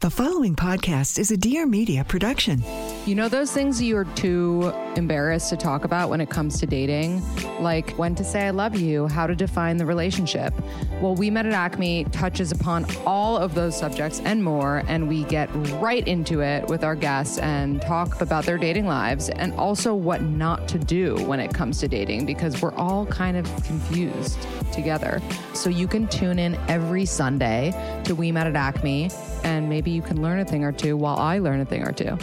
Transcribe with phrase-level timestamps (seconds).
[0.00, 2.62] The following podcast is a Dear Media production.
[3.06, 7.22] You know those things you're too embarrassed to talk about when it comes to dating?
[7.62, 10.52] Like when to say I love you, how to define the relationship.
[11.00, 15.24] Well, We Met at Acme touches upon all of those subjects and more, and we
[15.24, 15.48] get
[15.80, 20.20] right into it with our guests and talk about their dating lives and also what
[20.20, 25.22] not to do when it comes to dating because we're all kind of confused together.
[25.54, 27.72] So you can tune in every Sunday
[28.04, 29.08] to We Met at Acme
[29.46, 31.92] and maybe you can learn a thing or two while I learn a thing or
[31.92, 32.18] two.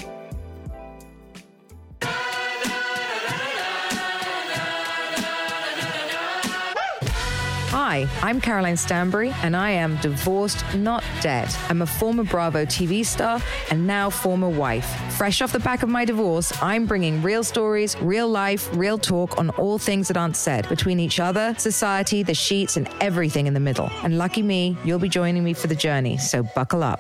[7.94, 11.48] Hi, I'm Caroline Stanbury, and I am divorced, not dead.
[11.70, 14.88] I'm a former Bravo TV star and now former wife.
[15.16, 19.38] Fresh off the back of my divorce, I'm bringing real stories, real life, real talk
[19.38, 23.54] on all things that aren't said between each other, society, the sheets, and everything in
[23.54, 23.92] the middle.
[24.02, 27.00] And lucky me, you'll be joining me for the journey, so buckle up.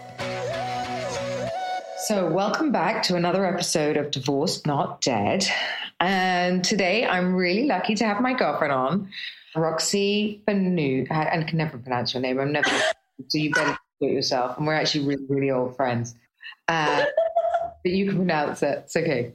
[2.05, 5.43] So, welcome back to another episode of Divorced Not Dead.
[5.99, 9.09] And today I'm really lucky to have my girlfriend on.
[9.55, 11.05] Roxie Banu.
[11.09, 12.39] I, I can never pronounce your name.
[12.39, 12.69] I'm never.
[13.27, 14.57] so you better do it yourself.
[14.57, 16.15] And we're actually really, really old friends.
[16.67, 17.03] Uh,
[17.83, 18.79] but you can pronounce it.
[18.85, 19.33] It's okay.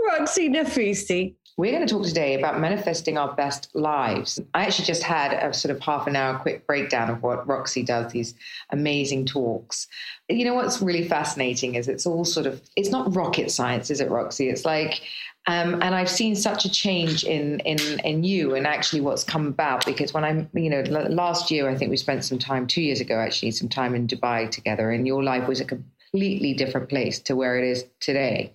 [0.00, 1.34] Roxie Nafousi.
[1.56, 4.38] We're going to talk today about manifesting our best lives.
[4.54, 7.82] I actually just had a sort of half an hour quick breakdown of what Roxie
[7.82, 8.34] does, these
[8.70, 9.88] amazing talks.
[10.28, 14.00] You know what's really fascinating is it's all sort of, it's not rocket science, is
[14.00, 14.48] it, Roxie?
[14.48, 15.00] It's like
[15.48, 19.46] um, and I've seen such a change in in in you and actually what's come
[19.46, 22.82] about because when I'm you know last year I think we spent some time two
[22.82, 26.90] years ago actually some time in Dubai together and your life was a completely different
[26.90, 28.52] place to where it is today.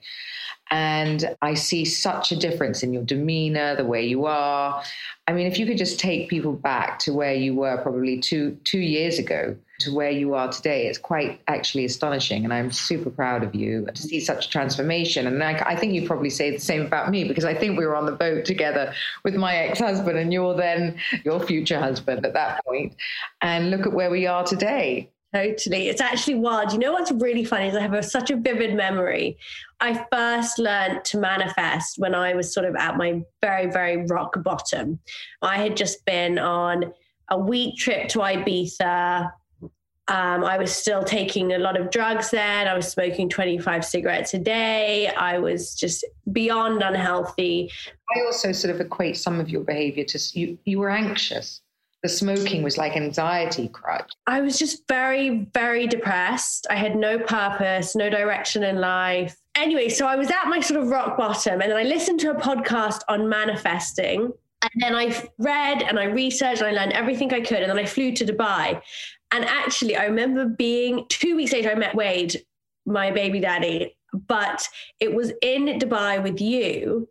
[0.71, 4.81] And I see such a difference in your demeanor, the way you are.
[5.27, 8.57] I mean, if you could just take people back to where you were probably two
[8.63, 12.43] two years ago to where you are today, it's quite actually astonishing.
[12.43, 15.27] And I'm super proud of you to see such a transformation.
[15.27, 17.85] And I, I think you probably say the same about me because I think we
[17.85, 18.93] were on the boat together
[19.23, 22.95] with my ex-husband, and you're then your future husband at that point.
[23.41, 25.09] And look at where we are today.
[25.33, 25.89] Totally.
[25.89, 26.71] It's actually wild.
[26.71, 29.37] You know what's really funny is I have a, such a vivid memory.
[29.79, 34.41] I first learned to manifest when I was sort of at my very, very rock
[34.43, 34.99] bottom.
[35.41, 36.93] I had just been on
[37.29, 39.31] a week trip to Ibiza.
[40.09, 42.67] Um, I was still taking a lot of drugs then.
[42.67, 45.07] I was smoking 25 cigarettes a day.
[45.07, 47.71] I was just beyond unhealthy.
[48.15, 51.61] I also sort of equate some of your behavior to you, you were anxious
[52.03, 54.11] the smoking was like anxiety crutch.
[54.27, 56.67] I was just very, very depressed.
[56.69, 59.37] I had no purpose, no direction in life.
[59.55, 62.31] Anyway, so I was at my sort of rock bottom, and then I listened to
[62.31, 64.33] a podcast on manifesting.
[64.61, 67.59] And then I read and I researched and I learned everything I could.
[67.59, 68.81] And then I flew to Dubai.
[69.31, 72.41] And actually, I remember being two weeks later, I met Wade,
[72.85, 73.97] my baby daddy,
[74.27, 74.67] but
[75.01, 77.09] it was in Dubai with you.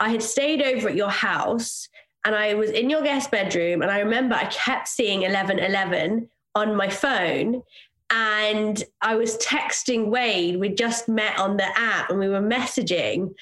[0.00, 1.88] I had stayed over at your house
[2.24, 6.76] and I was in your guest bedroom, and I remember I kept seeing 1111 on
[6.76, 7.62] my phone.
[8.10, 10.60] And I was texting Wade.
[10.60, 13.34] We just met on the app and we were messaging.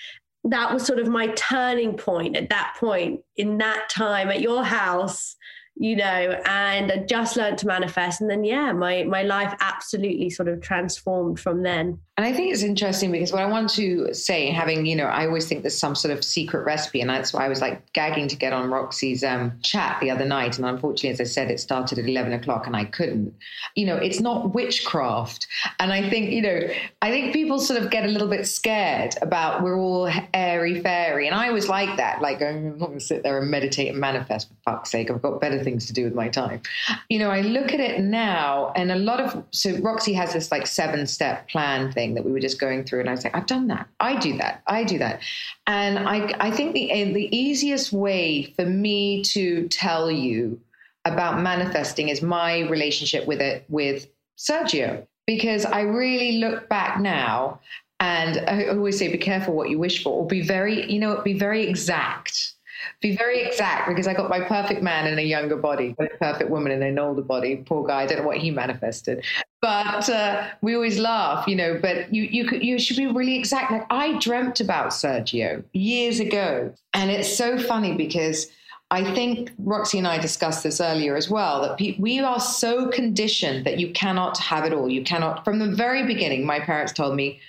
[0.44, 4.64] That was sort of my turning point at that point in that time at your
[4.64, 5.36] house
[5.76, 6.04] you know,
[6.44, 8.20] and I just learned to manifest.
[8.20, 11.98] And then, yeah, my, my life absolutely sort of transformed from then.
[12.18, 15.26] And I think it's interesting because what I want to say, having, you know, I
[15.26, 17.00] always think there's some sort of secret recipe.
[17.00, 20.26] And that's why I was like gagging to get on Roxie's um, chat the other
[20.26, 20.58] night.
[20.58, 23.34] And unfortunately, as I said, it started at 11 o'clock and I couldn't.
[23.74, 25.46] You know, it's not witchcraft.
[25.80, 26.68] And I think, you know,
[27.00, 31.26] I think people sort of get a little bit scared about we're all airy fairy.
[31.26, 33.98] And I was like that, like, I'm not going to sit there and meditate and
[33.98, 35.10] manifest for fuck's sake.
[35.10, 36.60] I've got better things to do with my time.
[37.08, 40.50] You know, I look at it now, and a lot of so Roxie has this
[40.50, 43.36] like seven step plan thing that we were just going through, and I was like,
[43.36, 43.88] I've done that.
[44.00, 44.62] I do that.
[44.66, 45.20] I do that.
[45.66, 50.60] And I I think the eh, the easiest way for me to tell you
[51.04, 54.06] about manifesting is my relationship with it with
[54.38, 57.60] Sergio because I really look back now
[58.00, 61.20] and I always say be careful what you wish for or be very you know
[61.22, 62.54] be very exact
[63.00, 66.50] be very exact because I got my perfect man in a younger body, a perfect
[66.50, 67.56] woman in an older body.
[67.56, 69.24] Poor guy, I don't know what he manifested.
[69.60, 71.78] But uh, we always laugh, you know.
[71.80, 73.70] But you you you should be really exact.
[73.70, 78.48] Like I dreamt about Sergio years ago, and it's so funny because
[78.92, 82.88] I think Roxie and I discussed this earlier as well that pe- we are so
[82.88, 84.90] conditioned that you cannot have it all.
[84.90, 85.44] You cannot.
[85.44, 87.40] From the very beginning, my parents told me,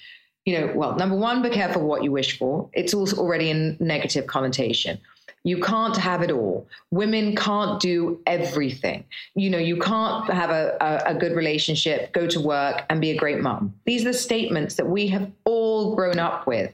[0.45, 2.69] you know, well, number one, be careful what you wish for.
[2.71, 4.99] It's also already a negative connotation.
[5.43, 6.67] You can't have it all.
[6.91, 9.03] Women can't do everything.
[9.35, 13.11] You know, you can't have a, a, a, good relationship, go to work, and be
[13.11, 13.73] a great mom.
[13.85, 16.73] These are the statements that we have all grown up with.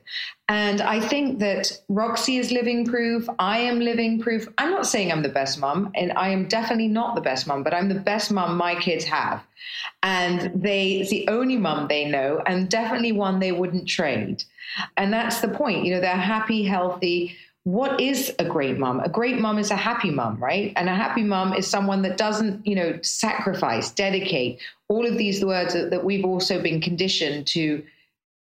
[0.50, 3.28] And I think that Roxie is living proof.
[3.40, 4.48] I am living proof.
[4.60, 7.64] I'm not saying I'm the best mom, and I am definitely not the best mom,
[7.64, 9.44] but I'm the best mom my kids have.
[10.04, 14.44] And they, it's the only mom they know, and definitely one they wouldn't trade.
[14.98, 15.86] And that's the point.
[15.86, 19.00] You know, they're happy, healthy what is a great mom?
[19.02, 20.74] A great mom is a happy mom, right?
[20.76, 25.44] And a happy mom is someone that doesn't, you know, sacrifice, dedicate, all of these
[25.44, 27.84] words that, that we've also been conditioned to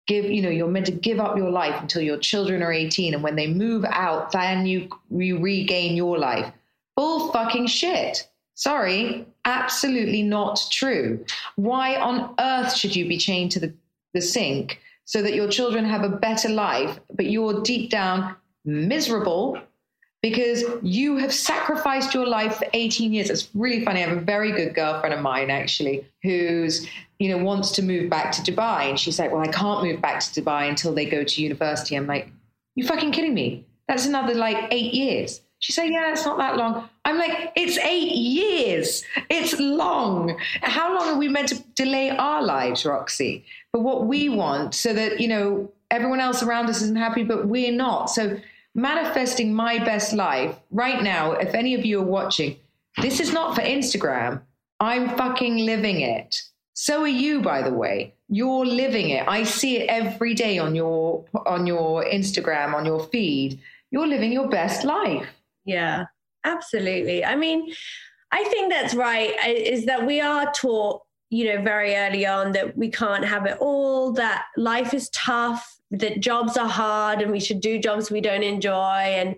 [0.08, 3.14] give, you know, you're meant to give up your life until your children are 18.
[3.14, 6.52] And when they move out, then you, you regain your life.
[6.96, 8.28] Bull fucking shit.
[8.56, 11.24] Sorry, absolutely not true.
[11.56, 13.74] Why on earth should you be chained to the,
[14.14, 18.36] the sink so that your children have a better life, but you're deep down
[18.66, 19.60] miserable
[20.22, 23.30] because you have sacrificed your life for 18 years.
[23.30, 24.04] It's really funny.
[24.04, 26.88] I have a very good girlfriend of mine actually who's,
[27.20, 28.90] you know, wants to move back to Dubai.
[28.90, 31.96] And she's like, well, I can't move back to Dubai until they go to university.
[31.96, 32.30] I'm like,
[32.76, 33.66] you fucking kidding me?
[33.88, 35.42] That's another like eight years.
[35.60, 36.88] She's like, yeah, it's not that long.
[37.04, 39.04] I'm like, it's eight years.
[39.30, 40.38] It's long.
[40.62, 44.94] How long are we meant to delay our lives, Roxie, for what we want so
[44.94, 48.10] that, you know, everyone else around us isn't happy, but we're not.
[48.10, 48.40] So
[48.76, 52.58] manifesting my best life right now, if any of you are watching,
[53.02, 54.42] this is not for Instagram.
[54.80, 56.42] I'm fucking living it.
[56.74, 58.14] So are you, by the way.
[58.30, 59.28] You're living it.
[59.28, 63.60] I see it every day on your on your Instagram, on your feed.
[63.92, 65.28] You're living your best life.
[65.66, 66.06] Yeah,
[66.46, 67.26] absolutely.
[67.26, 67.74] I mean,
[68.32, 69.34] I think that's right.
[69.48, 73.58] Is that we are taught, you know, very early on that we can't have it
[73.60, 78.22] all, that life is tough, that jobs are hard and we should do jobs we
[78.22, 78.74] don't enjoy.
[78.74, 79.36] And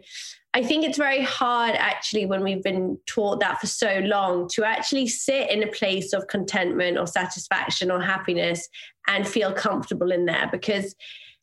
[0.54, 4.66] I think it's very hard actually when we've been taught that for so long to
[4.66, 8.68] actually sit in a place of contentment or satisfaction or happiness
[9.08, 10.96] and feel comfortable in there because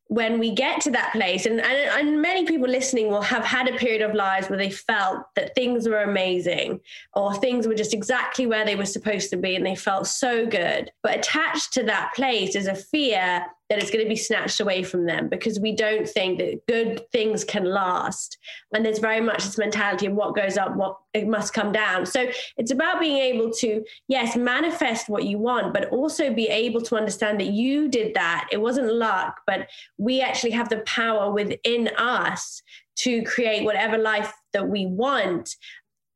[0.08, 3.68] when we get to that place, and, and, and many people listening will have had
[3.68, 6.80] a period of lives where they felt that things were amazing
[7.14, 10.46] or things were just exactly where they were supposed to be and they felt so
[10.46, 10.90] good.
[11.02, 14.82] But attached to that place is a fear that it's going to be snatched away
[14.82, 18.38] from them because we don't think that good things can last.
[18.72, 22.06] And there's very much this mentality of what goes up, what it must come down.
[22.06, 26.80] So it's about being able to, yes, manifest what you want, but also be able
[26.82, 28.48] to understand that you did that.
[28.50, 32.62] It wasn't luck, but we actually have the power within us
[33.00, 35.56] to create whatever life that we want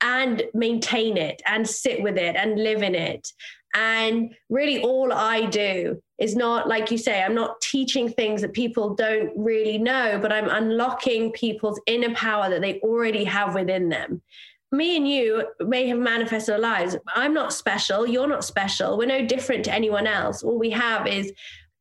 [0.01, 3.29] and maintain it and sit with it and live in it.
[3.75, 8.53] And really, all I do is not, like you say, I'm not teaching things that
[8.53, 13.89] people don't really know, but I'm unlocking people's inner power that they already have within
[13.89, 14.23] them.
[14.71, 16.97] Me and you may have manifested our lives.
[17.15, 18.07] I'm not special.
[18.07, 18.97] You're not special.
[18.97, 20.43] We're no different to anyone else.
[20.43, 21.33] All we have is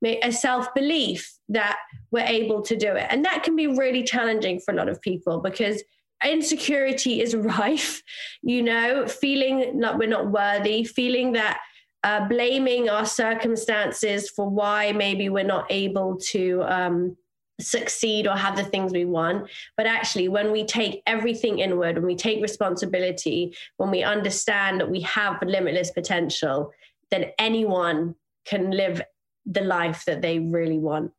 [0.04, 1.78] a self belief that
[2.12, 3.08] we're able to do it.
[3.10, 5.84] And that can be really challenging for a lot of people because
[6.24, 8.02] insecurity is rife,
[8.42, 11.60] you know, feeling like we're not worthy, feeling that
[12.04, 17.16] uh, blaming our circumstances for why maybe we're not able to um,
[17.60, 19.50] succeed or have the things we want.
[19.78, 24.90] But actually, when we take everything inward, when we take responsibility, when we understand that
[24.90, 26.72] we have limitless potential,
[27.12, 28.16] then anyone
[28.46, 29.02] can live
[29.46, 31.12] the life that they really want.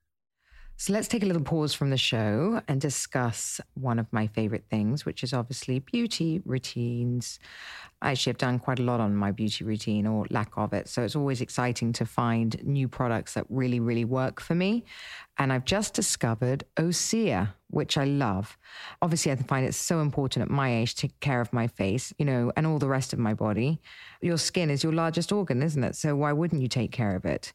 [0.82, 4.64] So let's take a little pause from the show and discuss one of my favorite
[4.68, 7.38] things, which is obviously beauty routines.
[8.00, 10.88] I actually have done quite a lot on my beauty routine or lack of it.
[10.88, 14.84] So it's always exciting to find new products that really, really work for me.
[15.38, 18.58] And I've just discovered Osea, which I love.
[19.00, 22.12] Obviously, I find it so important at my age to take care of my face,
[22.18, 23.80] you know, and all the rest of my body.
[24.20, 25.94] Your skin is your largest organ, isn't it?
[25.94, 27.52] So why wouldn't you take care of it?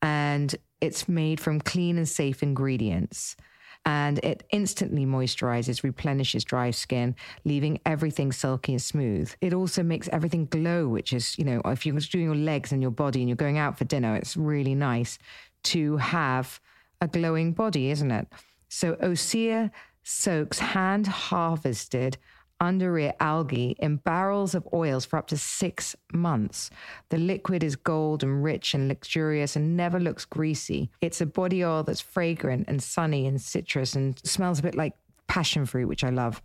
[0.00, 3.36] And it's made from clean and safe ingredients.
[3.84, 9.32] And it instantly moisturizes, replenishes dry skin, leaving everything silky and smooth.
[9.40, 12.82] It also makes everything glow, which is, you know, if you're doing your legs and
[12.82, 15.18] your body and you're going out for dinner, it's really nice
[15.64, 16.60] to have
[17.00, 18.28] a glowing body, isn't it?
[18.68, 19.70] So Osea
[20.04, 22.18] soaks hand harvested
[22.62, 26.70] Undaria algae in barrels of oils for up to six months.
[27.08, 30.88] The liquid is gold and rich and luxurious and never looks greasy.
[31.00, 34.94] It's a body oil that's fragrant and sunny and citrus and smells a bit like
[35.26, 36.40] passion fruit, which I love.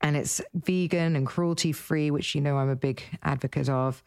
[0.00, 4.02] And it's vegan and cruelty free, which you know I'm a big advocate of.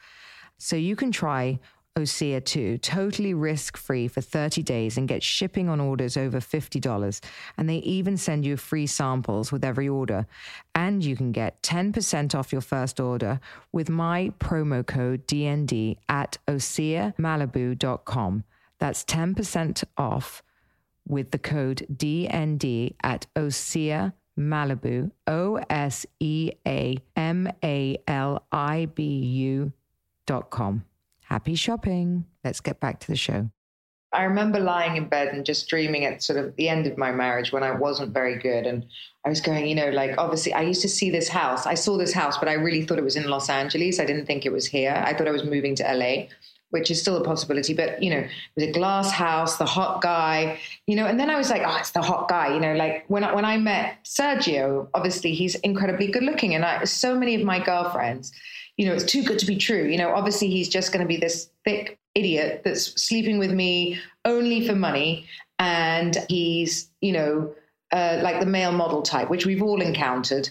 [0.58, 1.60] So you can try
[1.98, 7.19] Osea 2 totally risk free for 30 days and get shipping on orders over $50.
[7.57, 10.25] And they even send you free samples with every order.
[10.74, 13.41] And you can get 10% off your first order
[13.74, 18.43] with my promo code DND at OseaMalibu.com.
[18.79, 20.43] That's 10% off
[21.07, 28.86] with the code DND at Osea Malibu, O S E A M A L I
[28.86, 29.74] B U
[30.25, 30.86] dot com.
[31.32, 32.26] Happy shopping.
[32.44, 33.50] Let's get back to the show.
[34.12, 37.14] I remember lying in bed and just dreaming at sort of the end of my
[37.14, 38.66] marriage when I wasn't very good.
[38.68, 38.86] And
[39.26, 41.66] I was going, you know, like obviously I used to see this house.
[41.66, 43.98] I saw this house, but I really thought it was in Los Angeles.
[43.98, 45.02] I didn't think it was here.
[45.06, 46.26] I thought I was moving to LA,
[46.72, 47.74] which is still a possibility.
[47.74, 51.30] But, you know, it was a glass house, the hot guy, you know, and then
[51.30, 52.54] I was like, oh, it's the hot guy.
[52.54, 56.56] You know, like when I, when I met Sergio, obviously he's incredibly good looking.
[56.56, 58.34] And I, so many of my girlfriends,
[58.82, 59.84] you know, it's too good to be true.
[59.84, 64.00] You know, obviously he's just going to be this thick idiot that's sleeping with me
[64.26, 65.28] only for money.
[65.60, 67.54] And he's, you know,
[67.92, 70.50] uh, like the male model type, which we've all encountered,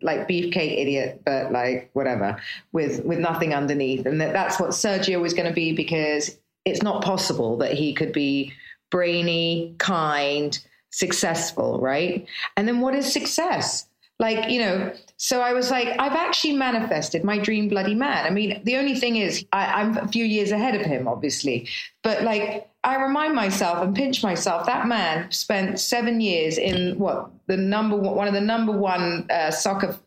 [0.00, 4.06] like beefcake idiot, but like whatever, with with nothing underneath.
[4.06, 7.94] And that, that's what Sergio was going to be because it's not possible that he
[7.94, 8.52] could be
[8.92, 10.56] brainy, kind,
[10.90, 12.28] successful, right?
[12.56, 13.88] And then what is success?
[14.22, 18.24] Like, you know, so I was like, I've actually manifested my dream bloody man.
[18.24, 21.68] I mean, the only thing is, I, I'm a few years ahead of him, obviously.
[22.04, 27.32] But like, I remind myself and pinch myself that man spent seven years in what
[27.48, 29.98] the number one, one of the number one uh, soccer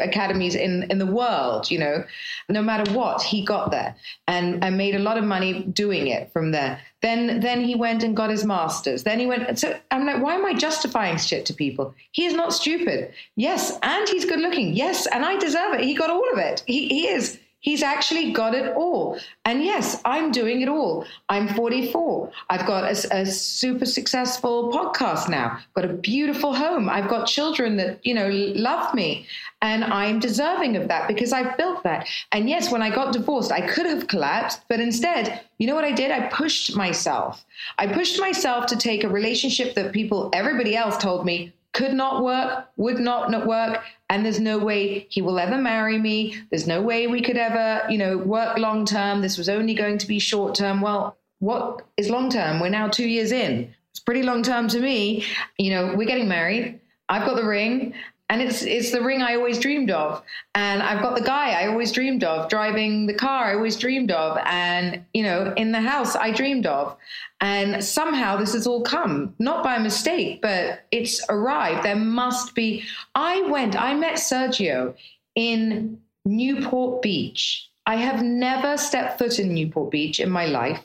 [0.00, 2.04] academies in in the world you know
[2.48, 3.94] no matter what he got there
[4.26, 6.80] and and made a lot of money doing it from there.
[7.02, 9.04] Then then he went and got his masters.
[9.04, 11.94] Then he went so i'm like why am i justifying shit to people?
[12.12, 13.12] He is not stupid.
[13.36, 14.74] Yes and he's good looking.
[14.74, 15.84] Yes and i deserve it.
[15.84, 16.62] He got all of it.
[16.66, 19.18] He, he is He's actually got it all.
[19.44, 21.04] And yes, I'm doing it all.
[21.28, 22.30] I'm 44.
[22.48, 25.58] I've got a, a, super successful podcast now.
[25.58, 26.88] I've got a beautiful home.
[26.88, 29.26] I've got children that, you know, love me.
[29.60, 32.08] And I'm deserving of that because I've built that.
[32.32, 35.84] And yes, when I got divorced, I could have collapsed, but instead, you know what
[35.84, 36.10] I did?
[36.10, 37.44] I pushed myself.
[37.76, 42.22] I pushed myself to take a relationship that people, everybody else told me could not
[42.22, 46.36] work, would not, work, and there's no way he will ever marry me.
[46.50, 49.22] There's no way we could ever, you know, work long term.
[49.22, 50.80] This was only going to be short term.
[50.80, 52.60] Well, what is long term?
[52.60, 53.72] We're now two years in.
[53.92, 55.24] It's pretty long term to me.
[55.58, 56.80] You know, we're getting married.
[57.08, 57.94] I've got the ring
[58.30, 60.22] and it's it's the ring I always dreamed of.
[60.54, 64.12] And I've got the guy I always dreamed of, driving the car I always dreamed
[64.12, 66.96] of, and you know, in the house I dreamed of.
[67.40, 71.84] And somehow this has all come, not by mistake, but it's arrived.
[71.84, 72.84] There must be.
[73.14, 74.94] I went, I met Sergio
[75.34, 77.68] in Newport Beach.
[77.86, 80.80] I have never stepped foot in Newport Beach in my life.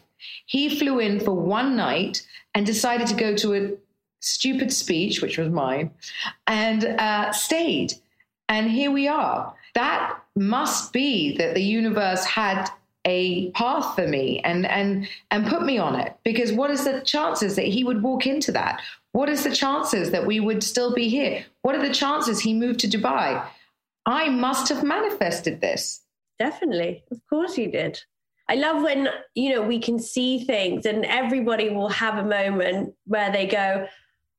[0.48, 2.26] He flew in for one night
[2.56, 3.72] and decided to go to a
[4.26, 5.92] stupid speech, which was mine,
[6.48, 7.94] and uh, stayed.
[8.50, 9.54] And here we are.
[9.74, 12.70] That must be that the universe had
[13.08, 16.16] a path for me and and and put me on it.
[16.24, 18.82] Because what is the chances that he would walk into that?
[19.12, 21.46] What is the chances that we would still be here?
[21.62, 23.46] What are the chances he moved to dubai?
[24.06, 26.02] I must have manifested this.
[26.38, 27.04] Definitely.
[27.12, 28.02] Of course you did.
[28.48, 32.94] I love when, you know, we can see things and everybody will have a moment
[33.06, 33.88] where they go,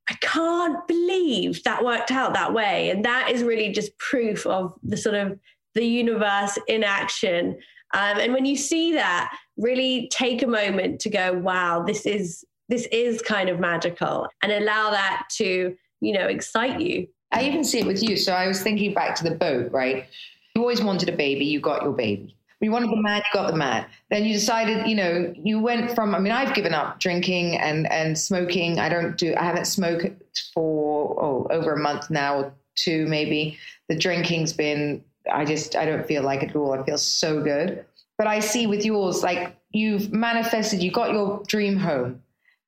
[0.09, 2.91] I can't believe that worked out that way.
[2.91, 5.39] And that is really just proof of the sort of
[5.75, 7.59] the universe in action.
[7.95, 12.45] Um, and when you see that, really take a moment to go, wow, this is
[12.69, 17.07] this is kind of magical and allow that to, you know, excite you.
[17.31, 18.17] I even see it with you.
[18.17, 20.07] So I was thinking back to the boat, right?
[20.55, 22.36] You always wanted a baby, you got your baby.
[22.61, 23.85] You wanted the man, you got the man.
[24.11, 26.15] Then you decided, you know, you went from.
[26.15, 28.79] I mean, I've given up drinking and and smoking.
[28.79, 29.35] I don't do.
[29.37, 30.07] I haven't smoked
[30.55, 33.59] for oh, over a month now, or two maybe.
[33.89, 36.73] The drinking's been, I just, I don't feel like it at all.
[36.73, 37.85] I feel so good.
[38.19, 42.23] But I see with yours, like you've manifested, you got your dream home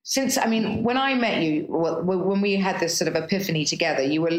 [0.09, 4.03] since I mean, when I met you, when we had this sort of epiphany together,
[4.03, 4.33] you were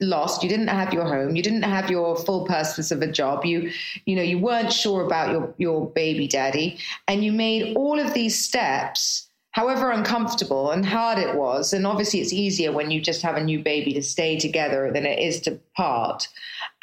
[0.00, 0.42] lost.
[0.42, 1.36] You didn't have your home.
[1.36, 3.44] You didn't have your full purpose of a job.
[3.44, 3.70] You,
[4.04, 6.76] you know, you weren't sure about your your baby daddy,
[7.06, 12.20] and you made all of these steps however uncomfortable and hard it was, and obviously
[12.20, 15.40] it's easier when you just have a new baby to stay together than it is
[15.42, 16.26] to part.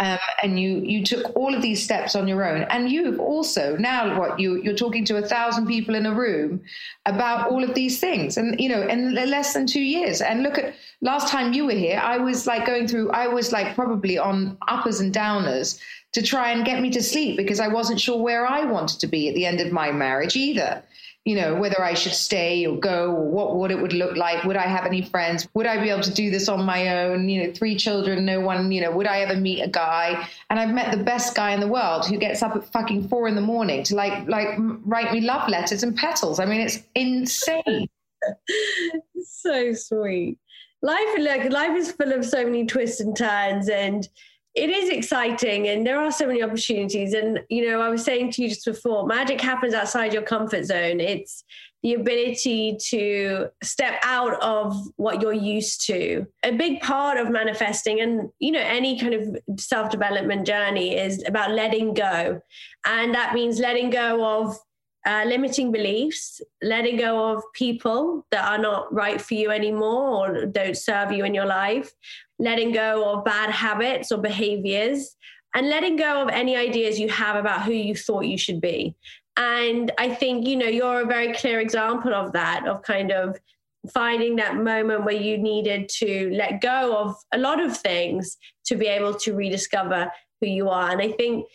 [0.02, 3.76] Um, and you you took all of these steps on your own, and you've also
[3.76, 6.62] now what you you're talking to a thousand people in a room
[7.06, 10.22] about all of these things, and you know in less than two years.
[10.22, 13.52] And look at last time you were here, I was like going through, I was
[13.52, 15.80] like probably on uppers and downers
[16.14, 19.08] to try and get me to sleep because I wasn't sure where I wanted to
[19.08, 20.82] be at the end of my marriage either
[21.26, 24.44] you know, whether I should stay or go or what, what it would look like.
[24.46, 25.48] Would I have any friends?
[25.54, 27.28] Would I be able to do this on my own?
[27.28, 30.28] You know, three children, no one, you know, would I ever meet a guy?
[30.50, 33.28] And I've met the best guy in the world who gets up at fucking four
[33.28, 36.40] in the morning to like, like write me love letters and petals.
[36.40, 37.90] I mean, it's insane.
[39.24, 40.38] so sweet.
[40.82, 44.08] Life, like life is full of so many twists and turns and
[44.56, 47.14] it is exciting and there are so many opportunities.
[47.14, 50.66] And you know i was saying to you just before magic happens outside your comfort
[50.66, 51.00] zone.
[51.00, 51.44] It's
[51.82, 56.28] the ability to step out of what you're used to.
[56.44, 61.24] A big part of manifesting and you know any kind of self development journey is
[61.28, 62.42] about letting go.
[62.86, 64.58] And that means letting go of
[65.06, 70.46] uh, limiting beliefs, letting go of people that are not right for you anymore or
[70.46, 71.92] don't serve you in your life,
[72.40, 75.16] letting go of bad habits or behaviors,
[75.54, 78.96] and letting go of any ideas you have about who you thought you should be.
[79.36, 83.38] And I think, you know, you're a very clear example of that, of kind of
[83.94, 88.76] finding that moment where you needed to let go of a lot of things to
[88.76, 90.92] be able to rediscover who you are.
[90.92, 91.46] And I think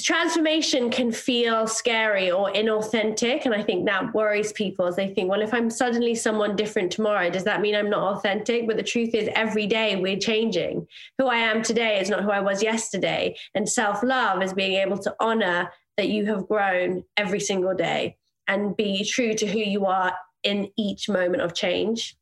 [0.00, 5.28] transformation can feel scary or inauthentic and i think that worries people as they think
[5.28, 8.66] well if i'm suddenly someone different tomorrow does that mean i'm not authentic?
[8.66, 10.86] But the truth is every day we're changing.
[11.18, 13.36] Who i am today is not who i was yesterday.
[13.54, 18.16] And self-love is being able to honor that you have grown every single day
[18.48, 22.16] and be true to who you are in each moment of change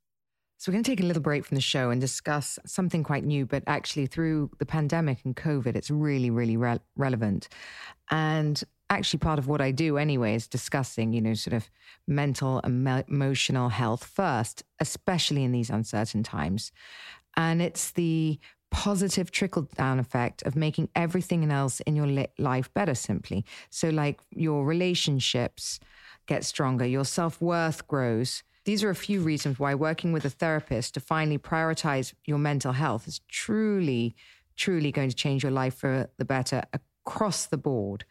[0.61, 3.25] so, we're going to take a little break from the show and discuss something quite
[3.25, 7.49] new, but actually, through the pandemic and COVID, it's really, really re- relevant.
[8.11, 11.71] And actually, part of what I do anyway is discussing, you know, sort of
[12.07, 16.73] mental and emotional health first, especially in these uncertain times.
[17.39, 18.39] And it's the
[18.71, 23.47] positive trickle down effect of making everything else in your life better simply.
[23.71, 25.81] So, like your relationships
[26.27, 30.31] get stronger, your self worth grows these are a few reasons why working with a
[30.31, 34.15] therapist to finally prioritize your mental health is truly,
[34.57, 38.05] truly going to change your life for the better across the board.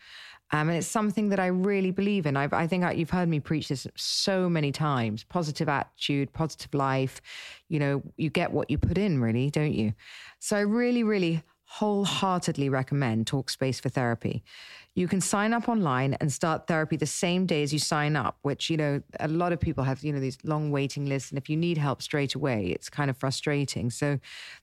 [0.51, 2.35] Um, and it's something that I really believe in.
[2.35, 6.73] I've, i think I, you've heard me preach this so many times positive attitude, positive
[6.73, 7.21] life.
[7.67, 9.93] You know, you get what you put in, really, don't you?
[10.39, 14.43] So I really, really wholeheartedly recommend Talkspace for therapy.
[14.95, 18.39] You can sign up online and start therapy the same day as you sign up,
[18.41, 21.29] which, you know, a lot of people have, you know, these long waiting lists.
[21.29, 23.91] And if you need help straight away, it's kind of frustrating.
[23.91, 24.19] So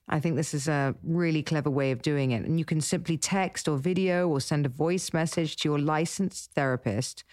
[0.09, 2.43] I think this is a really clever way of doing it.
[2.43, 6.51] And you can simply text or video or send a voice message to your licensed
[6.55, 7.23] therapist.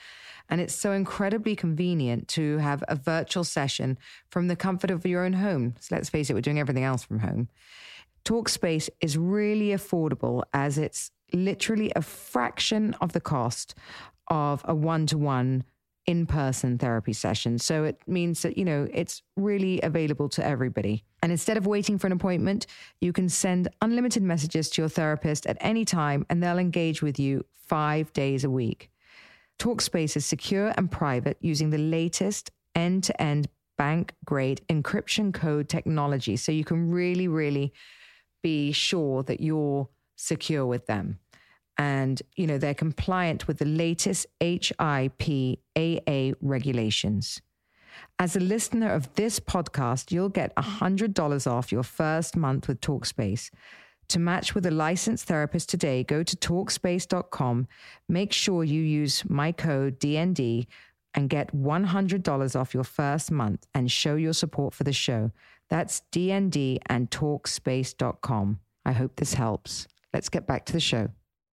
[0.48, 3.98] And it's so incredibly convenient to have a virtual session
[4.30, 5.74] from the comfort of your own home.
[5.80, 7.48] So let's face it, we're doing everything else from home.
[8.24, 13.74] Talkspace is really affordable as it's literally a fraction of the cost
[14.28, 15.64] of a one to one
[16.06, 17.58] in person therapy session.
[17.58, 21.04] So it means that, you know, it's really available to everybody.
[21.22, 22.66] And instead of waiting for an appointment,
[23.00, 27.18] you can send unlimited messages to your therapist at any time and they'll engage with
[27.18, 28.90] you five days a week.
[29.58, 35.68] Talkspace is secure and private using the latest end to end bank grade encryption code
[35.68, 36.37] technology.
[36.37, 37.72] So you can really, really
[38.44, 41.18] be sure that you're secure with them
[41.78, 47.40] and you know they're compliant with the latest HIPAA regulations.
[48.18, 53.50] As a listener of this podcast, you'll get $100 off your first month with Talkspace.
[54.09, 57.68] To match with a licensed therapist today, go to talkspace.com.
[58.09, 60.66] Make sure you use my code DND
[61.14, 65.30] and get $100 off your first month and show your support for the show.
[65.70, 68.61] That's DND and talkspace.com.
[68.85, 69.87] I hope this helps.
[70.12, 71.09] Let's get back to the show.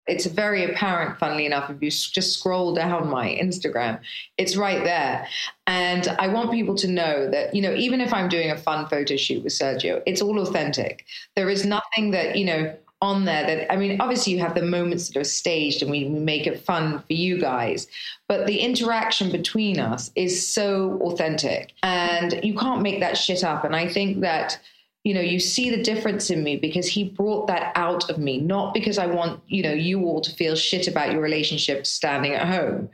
[0.09, 4.01] it's very apparent, funnily enough, if you just scroll down my Instagram,
[4.39, 5.29] it's right there.
[5.67, 8.89] And I want people to know that, you know, even if I'm doing a fun
[8.89, 11.05] photo shoot with Sergio, it's all authentic.
[11.37, 14.63] There is nothing that, you know, on there that I mean, obviously you have the
[14.63, 17.87] moments that are staged and we, we make it fun for you guys,
[18.29, 23.65] but the interaction between us is so authentic and you can't make that shit up.
[23.65, 24.59] And I think that
[25.05, 28.41] you know you see the difference in me because he brought that out of me
[28.41, 32.35] not because i want you know you all to feel shit about your relationship standing
[32.35, 32.91] at home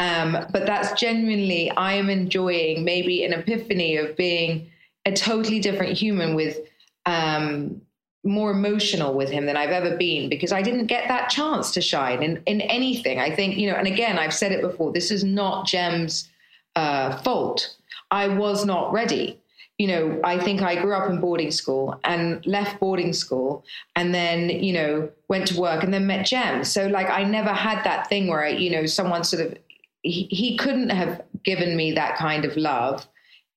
[0.00, 4.68] um, but that's genuinely i am enjoying maybe an epiphany of being
[5.06, 6.58] a totally different human with
[7.06, 7.80] um,
[8.24, 11.80] more emotional with him than I've ever been because I didn't get that chance to
[11.80, 13.20] shine in, in anything.
[13.20, 16.30] I think, you know, and again, I've said it before, this is not Jem's
[16.74, 17.76] uh, fault.
[18.10, 19.38] I was not ready.
[19.76, 23.64] You know, I think I grew up in boarding school and left boarding school
[23.96, 26.64] and then, you know, went to work and then met Jem.
[26.64, 29.58] So, like, I never had that thing where, I, you know, someone sort of,
[30.02, 33.06] he, he couldn't have given me that kind of love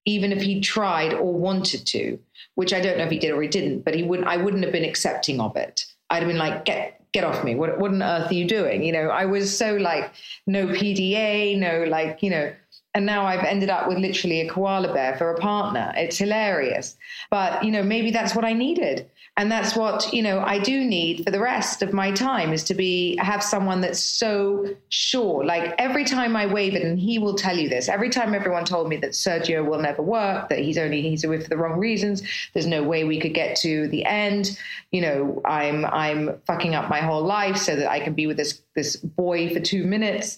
[0.07, 2.17] even if he tried or wanted to,
[2.55, 4.63] which I don't know if he did or he didn't, but he wouldn't, I wouldn't
[4.63, 5.85] have been accepting of it.
[6.09, 7.55] I'd have been like, get, get off me.
[7.55, 8.83] What, what on earth are you doing?
[8.83, 10.13] You know, I was so like,
[10.47, 12.53] no PDA, no like, you know,
[12.93, 15.93] and now I've ended up with literally a koala bear for a partner.
[15.97, 16.97] It's hilarious.
[17.29, 20.83] But, you know, maybe that's what I needed and that's what you know i do
[20.83, 25.45] need for the rest of my time is to be have someone that's so sure.
[25.45, 27.87] Like every time i wavered and he will tell you this.
[27.87, 31.43] Every time everyone told me that sergio will never work that he's only he's with
[31.43, 32.23] for the wrong reasons
[32.53, 34.59] there's no way we could get to the end.
[34.91, 38.37] You know i'm i'm fucking up my whole life so that i can be with
[38.37, 40.37] this this boy for two minutes.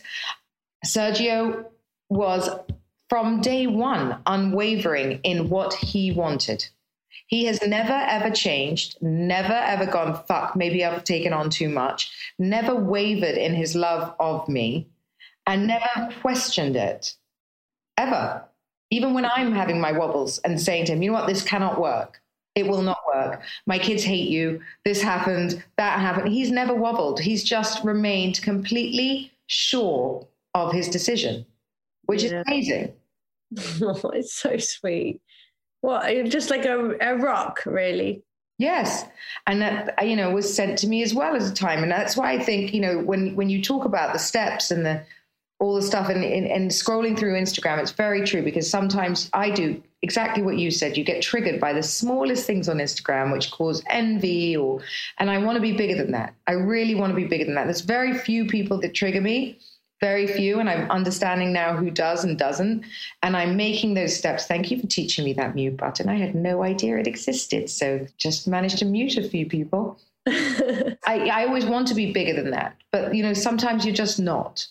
[0.85, 1.65] Sergio
[2.09, 2.49] was
[3.09, 6.67] from day one unwavering in what he wanted
[7.29, 12.11] he has never ever changed, never ever gone, fuck, maybe I've taken on too much,
[12.39, 14.87] never wavered in his love of me,
[15.45, 17.15] and never questioned it.
[17.97, 18.43] Ever.
[18.89, 21.79] Even when I'm having my wobbles and saying to him, you know what, this cannot
[21.79, 22.19] work.
[22.55, 23.43] It will not work.
[23.67, 24.61] My kids hate you.
[24.83, 25.63] This happened.
[25.77, 26.29] That happened.
[26.29, 27.19] He's never wobbled.
[27.19, 31.45] He's just remained completely sure of his decision,
[32.07, 32.41] which yeah.
[32.41, 32.93] is amazing.
[33.83, 35.21] Oh, it's so sweet.
[35.81, 38.23] What, just like a, a rock, really?
[38.57, 39.05] Yes,
[39.47, 41.89] and that uh, you know was sent to me as well at a time, and
[41.89, 45.01] that's why I think you know when when you talk about the steps and the
[45.59, 49.49] all the stuff and, and, and scrolling through Instagram, it's very true because sometimes I
[49.49, 50.95] do exactly what you said.
[50.95, 54.81] You get triggered by the smallest things on Instagram, which cause envy, or
[55.19, 56.33] and I want to be bigger than that.
[56.47, 57.63] I really want to be bigger than that.
[57.65, 59.57] There's very few people that trigger me,
[59.99, 62.85] very few, and I'm understanding now who does and doesn't.
[63.21, 64.45] And I'm making those steps.
[64.45, 66.09] Thank you for teaching me that mute button.
[66.09, 67.69] I had no idea it existed.
[67.69, 69.99] So just managed to mute a few people.
[70.27, 70.95] I,
[71.31, 74.65] I always want to be bigger than that, but you know, sometimes you're just not.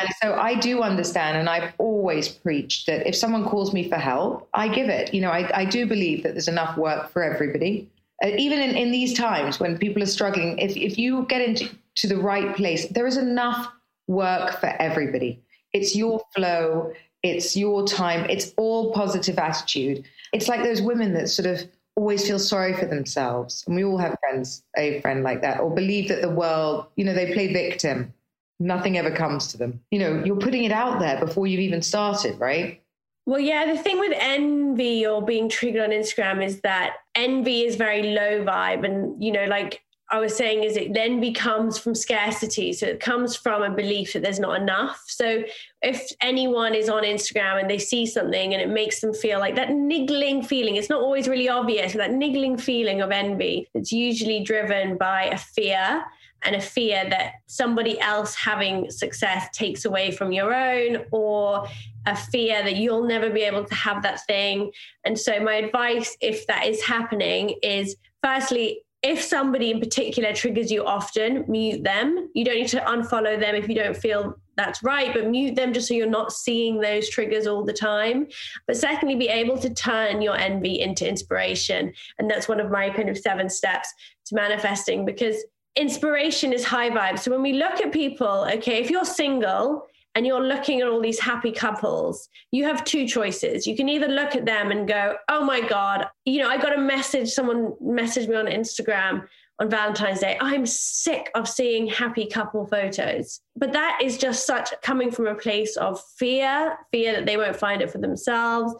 [0.00, 3.96] And so I do understand, and I've always preached that if someone calls me for
[3.96, 5.14] help, I give it.
[5.14, 7.88] You know, I, I do believe that there's enough work for everybody.
[8.22, 11.70] Uh, even in, in these times when people are struggling, if, if you get into
[11.96, 13.72] to the right place, there is enough
[14.08, 15.40] work for everybody.
[15.72, 16.92] It's your flow,
[17.22, 20.04] it's your time, it's all positive attitude.
[20.32, 23.64] It's like those women that sort of always feel sorry for themselves.
[23.66, 27.04] And we all have friends, a friend like that, or believe that the world, you
[27.04, 28.12] know, they play victim.
[28.60, 29.80] Nothing ever comes to them.
[29.90, 32.82] You know, you're putting it out there before you've even started, right?
[33.26, 37.76] Well, yeah, the thing with envy or being triggered on Instagram is that envy is
[37.76, 38.84] very low vibe.
[38.84, 42.72] And, you know, like I was saying is it then becomes from scarcity.
[42.72, 45.04] So it comes from a belief that there's not enough.
[45.06, 45.42] So
[45.82, 49.54] if anyone is on Instagram and they see something and it makes them feel like
[49.56, 54.42] that niggling feeling, it's not always really obvious, that niggling feeling of envy, it's usually
[54.42, 56.04] driven by a fear
[56.42, 61.66] and a fear that somebody else having success takes away from your own or
[62.06, 64.70] a fear that you'll never be able to have that thing.
[65.04, 70.72] And so my advice if that is happening is firstly if somebody in particular triggers
[70.72, 72.30] you often, mute them.
[72.34, 75.72] You don't need to unfollow them if you don't feel that's right, but mute them
[75.72, 78.26] just so you're not seeing those triggers all the time.
[78.66, 81.92] But secondly, be able to turn your envy into inspiration.
[82.18, 83.88] And that's one of my kind of seven steps
[84.26, 85.36] to manifesting because
[85.76, 87.20] inspiration is high vibe.
[87.20, 89.86] So when we look at people, okay, if you're single,
[90.18, 93.68] and you're looking at all these happy couples, you have two choices.
[93.68, 96.76] You can either look at them and go, oh my God, you know, I got
[96.76, 99.28] a message, someone messaged me on Instagram
[99.60, 100.36] on Valentine's Day.
[100.40, 103.38] I'm sick of seeing happy couple photos.
[103.54, 107.54] But that is just such coming from a place of fear, fear that they won't
[107.54, 108.74] find it for themselves.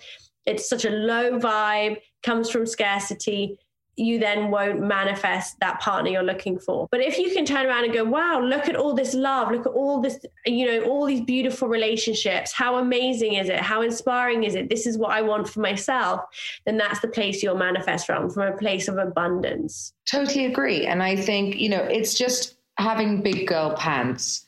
[0.44, 3.60] It's such a low vibe, comes from scarcity
[3.98, 6.88] you then won't manifest that partner you're looking for.
[6.90, 9.66] But if you can turn around and go, wow, look at all this love, look
[9.66, 12.52] at all this, you know, all these beautiful relationships.
[12.52, 13.60] How amazing is it?
[13.60, 14.68] How inspiring is it?
[14.68, 16.20] This is what I want for myself.
[16.64, 19.92] Then that's the place you'll manifest from, from a place of abundance.
[20.10, 20.86] Totally agree.
[20.86, 24.44] And I think, you know, it's just having big girl pants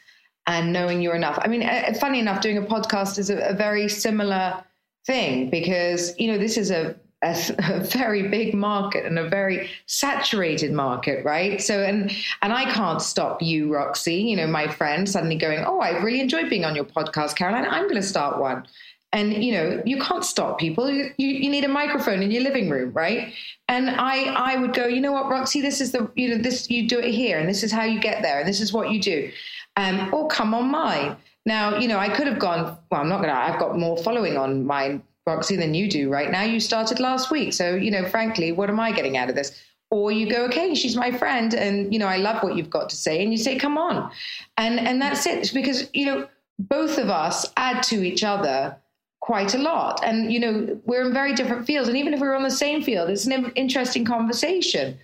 [0.46, 1.38] and knowing you're enough.
[1.42, 4.64] I mean, uh, funny enough, doing a podcast is a, a very similar
[5.06, 9.70] thing because, you know, this is a a, a, very big market and a very
[9.87, 11.61] saturated market, right?
[11.61, 12.11] So, and
[12.42, 16.20] and I can't stop you, Roxie, you know, my friend, suddenly going, "Oh, I really
[16.20, 17.66] enjoyed being on your podcast, Caroline.
[17.66, 18.66] I'm going to start one."
[19.12, 20.88] And you know, you can't stop people.
[20.88, 23.33] You, you, you need a microphone in your living room, right?
[23.68, 26.70] And I I would go, you know what, Roxie, this is the you know this
[26.70, 28.90] you do it here, and this is how you get there, and this is what
[28.90, 29.30] you do.
[29.76, 31.16] Um, or come on mine.
[31.46, 32.76] Now, you know, I could have gone.
[32.90, 33.37] Well, I'm not going to.
[33.37, 35.02] I've got more following on mine
[35.34, 36.42] Roxie than you do right now.
[36.42, 37.52] You started last week.
[37.52, 39.60] So, you know, frankly, what am I getting out of this?
[39.90, 42.88] Or you go, okay, she's my friend, and you know, I love what you've got
[42.90, 44.10] to say, and you say, come on.
[44.56, 45.52] And and that's it.
[45.52, 48.76] because, you know, both of us add to each other
[49.20, 50.00] quite a lot.
[50.04, 51.88] And, you know, we're in very different fields.
[51.88, 54.98] And even if we're on the same field, it's an interesting conversation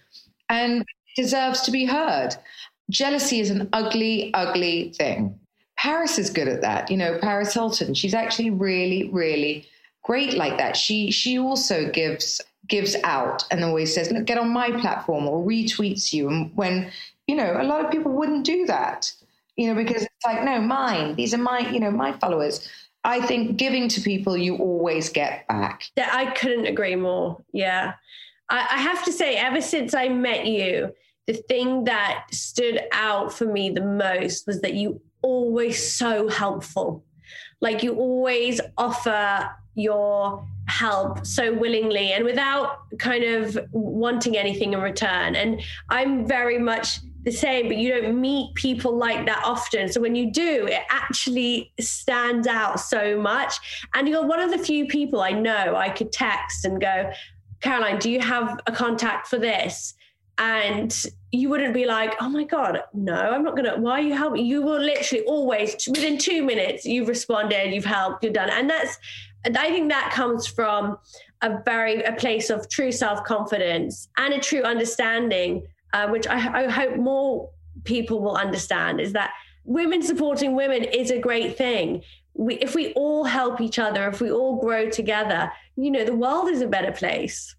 [0.48, 0.84] and
[1.16, 2.30] deserves to be heard.
[2.90, 5.38] Jealousy is an ugly, ugly thing.
[5.76, 6.90] Paris is good at that.
[6.90, 9.66] You know, Paris Hilton, she's actually really, really
[10.06, 10.76] great like that.
[10.76, 15.44] She she also gives gives out and always says, "Look, get on my platform," or
[15.44, 16.28] retweets you.
[16.28, 16.90] And when
[17.26, 19.12] you know, a lot of people wouldn't do that,
[19.56, 21.16] you know, because it's like, no, mine.
[21.16, 22.68] These are my, you know, my followers.
[23.04, 25.84] I think giving to people, you always get back.
[25.96, 27.42] I couldn't agree more.
[27.52, 27.94] Yeah,
[28.48, 30.94] I, I have to say, ever since I met you,
[31.26, 37.04] the thing that stood out for me the most was that you always so helpful.
[37.60, 44.80] Like you always offer your help so willingly and without kind of wanting anything in
[44.80, 45.36] return.
[45.36, 49.92] And I'm very much the same, but you don't meet people like that often.
[49.92, 53.86] So when you do, it actually stands out so much.
[53.94, 57.10] And you're one of the few people I know I could text and go,
[57.60, 59.94] Caroline, do you have a contact for this?
[60.38, 60.94] And
[61.32, 63.80] you wouldn't be like, oh my God, no, I'm not going to.
[63.80, 64.44] Why are you helping?
[64.44, 68.50] You will literally always, within two minutes, you've responded, you've helped, you've done.
[68.50, 68.98] And that's
[69.46, 70.98] and I think that comes from
[71.40, 76.64] a very a place of true self confidence and a true understanding, uh, which I,
[76.64, 77.50] I hope more
[77.85, 79.30] people will understand, is that
[79.64, 82.02] women supporting women is a great thing.
[82.35, 86.14] We, if we all help each other, if we all grow together, you know, the
[86.14, 87.54] world is a better place.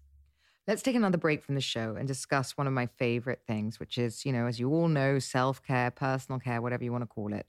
[0.66, 3.96] Let's take another break from the show and discuss one of my favorite things, which
[3.96, 7.06] is, you know, as you all know, self care, personal care, whatever you want to
[7.06, 7.46] call it.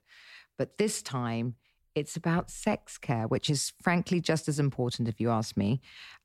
[0.57, 1.55] But this time,
[1.99, 5.81] it's about sex care, which is frankly just as important if you ask me.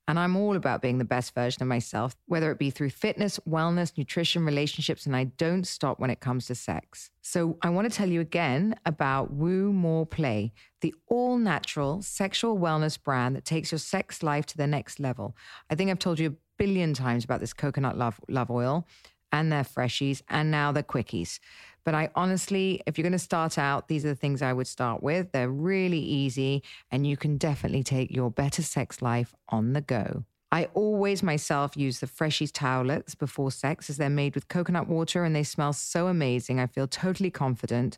[0.07, 3.39] And I'm all about being the best version of myself, whether it be through fitness,
[3.47, 7.09] wellness, nutrition, relationships, and I don't stop when it comes to sex.
[7.21, 12.57] So I want to tell you again about Woo More Play, the all natural sexual
[12.57, 15.35] wellness brand that takes your sex life to the next level.
[15.71, 18.87] I think I've told you a billion times about this coconut love, love oil
[19.31, 21.39] and their freshies and now their quickies.
[21.85, 24.67] But I honestly, if you're going to start out, these are the things I would
[24.67, 25.31] start with.
[25.31, 30.25] They're really easy, and you can definitely take your better sex life on the go.
[30.51, 35.23] I always myself use the Freshies towelettes before sex as they're made with coconut water
[35.23, 36.59] and they smell so amazing.
[36.59, 37.97] I feel totally confident,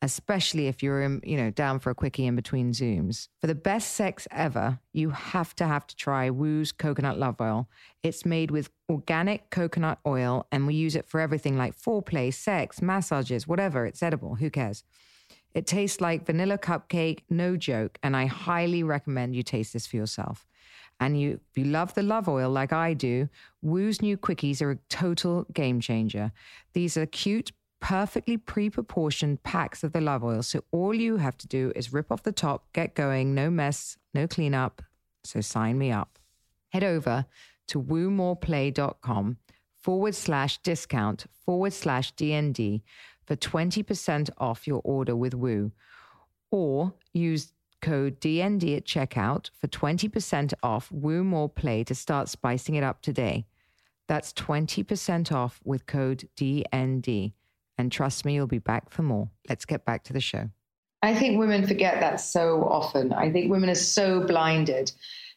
[0.00, 3.28] especially if you're in, you know, down for a quickie in between Zooms.
[3.40, 7.68] For the best sex ever, you have to have to try Woo's coconut love oil.
[8.02, 12.80] It's made with organic coconut oil and we use it for everything like foreplay, sex,
[12.80, 13.84] massages, whatever.
[13.84, 14.36] It's edible.
[14.36, 14.84] Who cares?
[15.54, 19.96] It tastes like vanilla cupcake, no joke, and I highly recommend you taste this for
[19.96, 20.46] yourself
[21.00, 23.28] and you, if you love the love oil like I do,
[23.62, 26.30] Woo's new quickies are a total game changer.
[26.74, 30.42] These are cute, perfectly pre proportioned packs of the love oil.
[30.42, 33.96] So all you have to do is rip off the top, get going, no mess,
[34.12, 34.82] no cleanup.
[35.24, 36.18] So sign me up.
[36.68, 37.24] Head over
[37.68, 39.38] to woomoreplay.com
[39.82, 42.82] forward slash discount forward slash DND
[43.26, 45.72] for 20% off your order with Woo.
[46.50, 52.74] Or use code DND at checkout for 20% off Woo More Play to start spicing
[52.74, 53.46] it up today.
[54.08, 57.32] That's 20% off with code DND.
[57.78, 59.30] And trust me, you'll be back for more.
[59.48, 60.50] Let's get back to the show.
[61.02, 63.12] I think women forget that so often.
[63.12, 64.92] I think women are so blinded.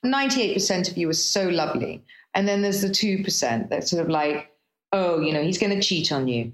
[0.06, 2.04] 98% of you are so lovely.
[2.34, 4.52] And then there's the 2% that's sort of like,
[4.92, 6.52] oh, you know, he's going to cheat on you.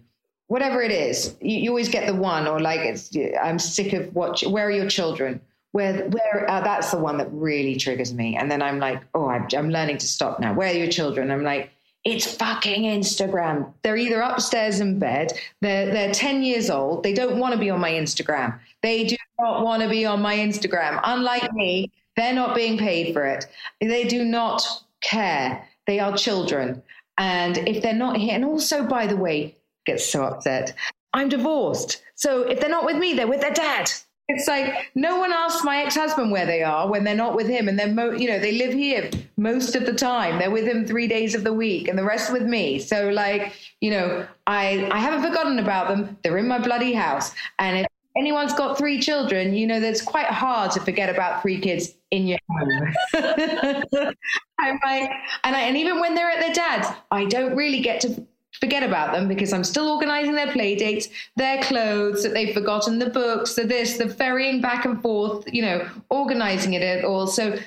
[0.47, 4.13] Whatever it is, you, you always get the one, or like, it's, I'm sick of
[4.13, 5.41] watching, where are your children?
[5.71, 9.27] Where where uh, that's the one that really triggers me and then i'm like oh
[9.27, 11.71] I'm, I'm learning to stop now where are your children i'm like
[12.05, 13.73] it's fucking Instagram.
[13.81, 17.69] They're either upstairs in bed, they're, they're 10 years old, they don't want to be
[17.69, 18.57] on my Instagram.
[18.81, 20.99] They do not want to be on my Instagram.
[21.03, 23.47] Unlike me, they're not being paid for it.
[23.81, 24.65] They do not
[25.01, 25.67] care.
[25.87, 26.81] They are children.
[27.17, 30.75] And if they're not here, and also, by the way, gets so upset,
[31.13, 32.01] I'm divorced.
[32.15, 33.91] So if they're not with me, they're with their dad.
[34.29, 37.67] It's like no one asks my ex-husband where they are when they're not with him,
[37.67, 40.37] and they're mo- you know they live here most of the time.
[40.37, 42.77] They're with him three days of the week, and the rest with me.
[42.77, 46.15] So like you know, I I haven't forgotten about them.
[46.21, 50.27] They're in my bloody house, and if anyone's got three children, you know that's quite
[50.27, 52.93] hard to forget about three kids in your home.
[54.59, 55.09] I'm like,
[55.43, 58.27] and I, and even when they're at their dad's, I don't really get to
[58.59, 62.99] forget about them because I'm still organizing their play dates, their clothes that they've forgotten,
[62.99, 67.27] the books, the this, the ferrying back and forth, you know, organizing it all.
[67.27, 67.57] So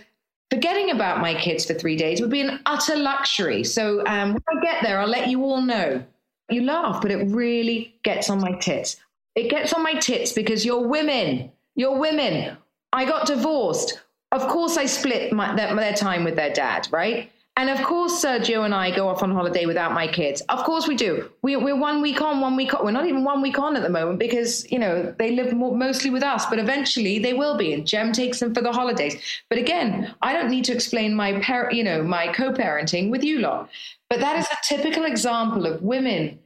[0.51, 3.65] forgetting about my kids for three days would be an utter luxury.
[3.65, 6.05] So um, when I get there, I'll let you all know.
[6.51, 8.97] You laugh, but it really gets on my tits.
[9.35, 11.51] It gets on my tits because you're women.
[11.75, 12.57] You're women.
[12.93, 14.01] I got divorced.
[14.33, 17.31] Of course, I split my, their, their time with their dad, right?
[17.57, 20.41] And of course, Sergio and I go off on holiday without my kids.
[20.49, 21.31] Of course, we do.
[21.43, 22.83] We, are one week on, one week on.
[22.83, 25.77] We're not even one week on at the moment because you know they live more,
[25.77, 26.47] mostly with us.
[26.47, 27.75] But eventually, they will be.
[27.75, 29.23] And Jem takes them for the holidays.
[29.51, 33.41] But again, I don't need to explain my par- you know my co-parenting with you
[33.41, 33.69] lot.
[34.09, 36.39] But that is a typical example of women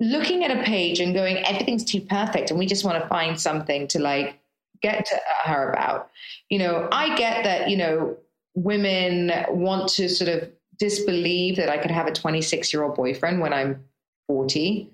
[0.00, 3.38] looking at a page and going, everything's too perfect, and we just want to find
[3.38, 4.38] something to like
[4.80, 6.10] get to her about.
[6.48, 7.68] You know, I get that.
[7.68, 8.16] You know
[8.62, 13.40] women want to sort of disbelieve that I could have a 26 year old boyfriend
[13.40, 13.84] when I'm
[14.28, 14.90] 40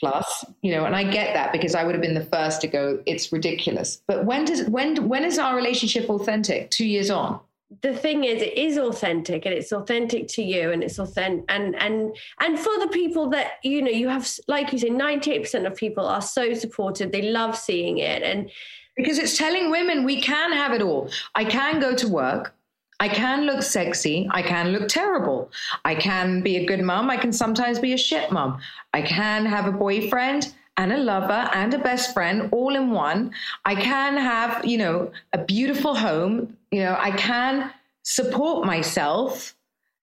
[0.00, 2.66] plus, you know, and I get that because I would have been the first to
[2.66, 4.02] go, it's ridiculous.
[4.08, 6.70] But when does when when is our relationship authentic?
[6.70, 7.38] Two years on.
[7.80, 11.74] The thing is, it is authentic, and it's authentic to you, and it's authentic, and
[11.76, 15.42] and and for the people that you know, you have, like you say, ninety eight
[15.42, 17.12] percent of people are so supportive.
[17.12, 18.50] They love seeing it, and
[18.96, 21.10] because it's telling women we can have it all.
[21.34, 22.54] I can go to work.
[23.02, 24.28] I can look sexy.
[24.30, 25.50] I can look terrible.
[25.84, 27.10] I can be a good mom.
[27.10, 28.60] I can sometimes be a shit mom.
[28.94, 33.32] I can have a boyfriend and a lover and a best friend all in one.
[33.64, 36.56] I can have, you know, a beautiful home.
[36.70, 37.72] You know, I can
[38.04, 39.52] support myself,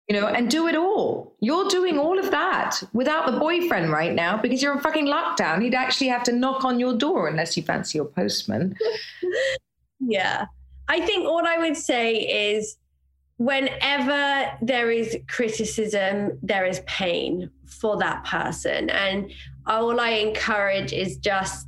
[0.07, 1.33] you know, and do it all.
[1.41, 5.61] You're doing all of that without the boyfriend right now because you're in fucking lockdown.
[5.61, 8.73] He'd actually have to knock on your door unless you fancy your postman.
[9.99, 10.45] yeah.
[10.87, 12.13] I think what I would say
[12.53, 12.77] is
[13.37, 18.89] whenever there is criticism, there is pain for that person.
[18.89, 19.31] And
[19.67, 21.67] all I encourage is just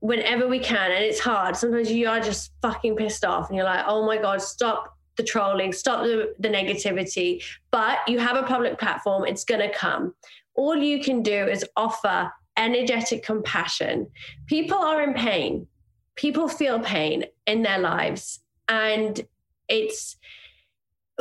[0.00, 3.64] whenever we can, and it's hard, sometimes you are just fucking pissed off and you're
[3.64, 7.42] like, oh my God, stop the trolling, stop the, the negativity.
[7.70, 10.14] But you have a public platform, it's going to come.
[10.54, 14.06] All you can do is offer energetic compassion.
[14.46, 15.66] People are in pain,
[16.14, 18.40] people feel pain in their lives.
[18.68, 19.20] And
[19.68, 20.16] it's,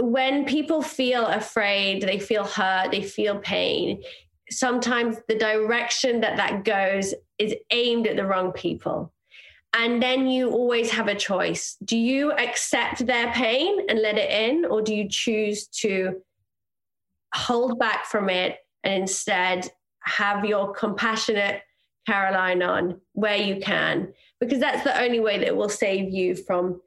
[0.01, 4.01] when people feel afraid, they feel hurt, they feel pain,
[4.49, 9.13] sometimes the direction that that goes is aimed at the wrong people.
[9.73, 11.77] And then you always have a choice.
[11.83, 16.21] Do you accept their pain and let it in, or do you choose to
[17.35, 19.69] hold back from it and instead
[20.01, 21.62] have your compassionate
[22.07, 24.12] Caroline on where you can?
[24.39, 26.81] Because that's the only way that will save you from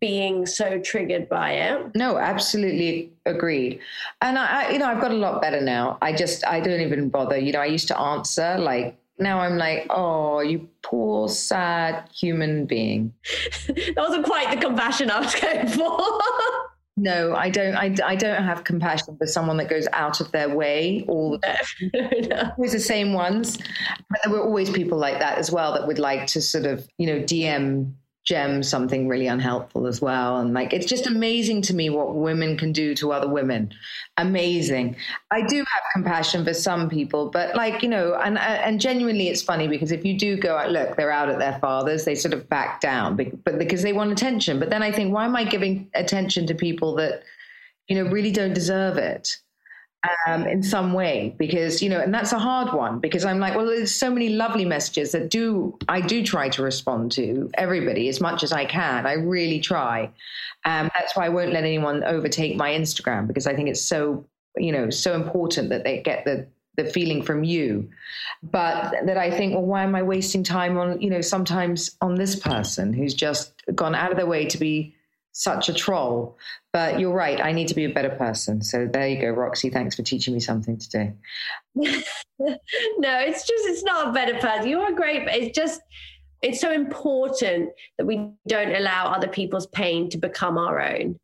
[0.00, 1.94] being so triggered by it.
[1.94, 3.80] No, absolutely agreed.
[4.20, 5.98] And I, I, you know, I've got a lot better now.
[6.02, 7.38] I just, I don't even bother.
[7.38, 12.66] You know, I used to answer like, now I'm like, oh, you poor, sad human
[12.66, 13.12] being.
[13.66, 16.20] that wasn't quite the compassion I was going for.
[16.96, 17.74] no, I don't.
[17.74, 21.38] I, I don't have compassion for someone that goes out of their way all the
[21.38, 22.28] time.
[22.28, 22.52] no.
[22.56, 23.58] Always the same ones.
[24.08, 26.88] But there were always people like that as well that would like to sort of,
[26.98, 27.92] you know, DM
[28.28, 30.36] Jem something really unhelpful as well.
[30.36, 33.72] And like, it's just amazing to me what women can do to other women.
[34.18, 34.96] Amazing.
[35.30, 39.28] I do have compassion for some people, but like, you know, and, uh, and genuinely
[39.28, 42.14] it's funny because if you do go out, look, they're out at their father's, they
[42.14, 44.58] sort of back down, but because they want attention.
[44.60, 47.22] But then I think, why am I giving attention to people that,
[47.86, 49.38] you know, really don't deserve it?
[50.26, 53.56] Um, in some way because you know and that's a hard one because i'm like
[53.56, 58.08] well there's so many lovely messages that do i do try to respond to everybody
[58.08, 59.06] as much as i can.
[59.06, 60.10] I really try.
[60.64, 64.24] Um, that's why i won't let anyone overtake my instagram because i think it's so
[64.56, 66.46] you know so important that they get the
[66.78, 67.90] the feeling from you.
[68.42, 72.14] But that i think well why am i wasting time on you know sometimes on
[72.14, 74.94] this person who's just gone out of their way to be
[75.38, 76.36] such a troll.
[76.72, 77.40] But you're right.
[77.40, 78.62] I need to be a better person.
[78.62, 79.70] So there you go, Roxie.
[79.70, 81.12] Thanks for teaching me something today.
[81.74, 82.02] no,
[82.38, 84.68] it's just, it's not a better person.
[84.68, 85.80] You are a great, it's just,
[86.42, 91.18] it's so important that we don't allow other people's pain to become our own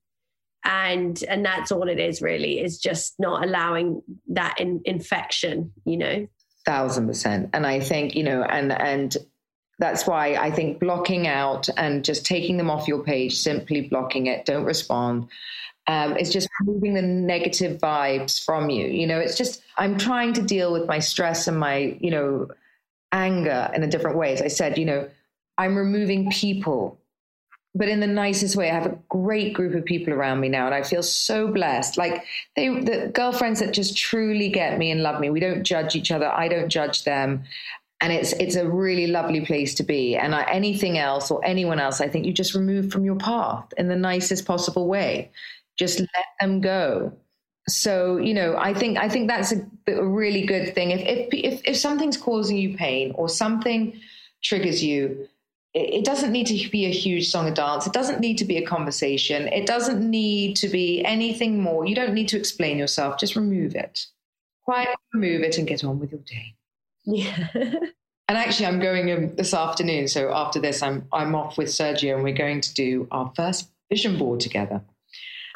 [0.65, 5.99] and and that's all it is really is just not allowing that in, infection you
[5.99, 6.27] know
[6.65, 9.19] thousand percent and i think you know and and
[9.79, 14.27] that's why i think blocking out and just taking them off your page simply blocking
[14.27, 15.29] it don't respond
[15.87, 20.33] um, it's just removing the negative vibes from you you know it's just i'm trying
[20.33, 22.49] to deal with my stress and my you know
[23.13, 25.09] anger in a different way as i said you know
[25.59, 26.99] i'm removing people
[27.75, 28.71] but in the nicest way.
[28.71, 31.99] I have a great group of people around me now, and I feel so blessed.
[31.99, 35.31] Like they, the girlfriends that just truly get me and love me.
[35.31, 36.29] We don't judge each other.
[36.29, 37.43] I don't judge them,
[38.05, 40.15] and it's it's a really lovely place to be.
[40.15, 43.89] And anything else or anyone else, I think you just remove from your path in
[43.89, 45.31] the nicest possible way.
[45.79, 47.15] Just let them go.
[47.67, 50.91] So you know, I think I think that's a, a really good thing.
[50.91, 53.99] If if if if something's causing you pain or something
[54.43, 55.27] triggers you
[55.73, 57.85] it doesn't need to be a huge song and dance.
[57.85, 59.49] It doesn't need to be a conversation.
[59.49, 61.85] It doesn't need to be anything more.
[61.85, 63.19] You don't need to explain yourself.
[63.19, 64.07] Just remove it.
[64.65, 66.55] Quietly remove it and get on with your day.
[67.05, 67.49] Yeah.
[67.55, 70.09] and actually, I'm going um, this afternoon.
[70.09, 73.71] So after this, I'm I'm off with Sergio, and we're going to do our first
[73.91, 74.83] vision board together.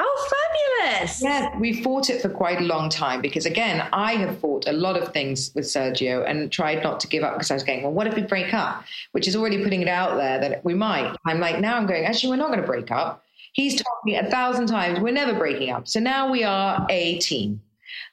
[0.01, 1.21] Oh, fabulous.
[1.21, 4.73] Yeah, we fought it for quite a long time because, again, I have fought a
[4.73, 7.83] lot of things with Sergio and tried not to give up because I was going,
[7.83, 8.85] well, what if we break up?
[9.11, 11.17] Which is already putting it out there that we might.
[11.27, 13.25] I'm like, now I'm going, actually, we're not going to break up.
[13.55, 15.89] He's told me a thousand times, we're never breaking up.
[15.89, 17.61] So now we are a team.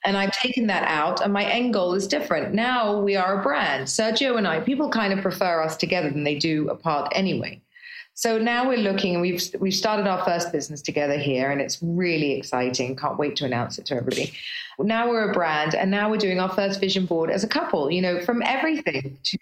[0.04, 2.54] And I've taken that out, and my end goal is different.
[2.54, 3.86] Now we are a brand.
[3.88, 7.62] Sergio and I, people kind of prefer us together than they do apart anyway.
[8.18, 11.80] So now we're looking, and we've we've started our first business together here, and it's
[11.82, 12.96] really exciting.
[12.96, 14.32] Can't wait to announce it to everybody.
[14.80, 17.92] Now we're a brand, and now we're doing our first vision board as a couple.
[17.92, 19.38] You know, from everything to